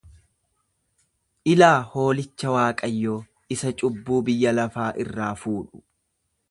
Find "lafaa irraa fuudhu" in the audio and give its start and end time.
4.63-5.89